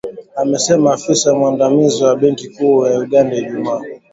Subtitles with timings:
[0.35, 3.81] amesema afisa mwandamizi wa benki kuu ya Uganda, Ijumaa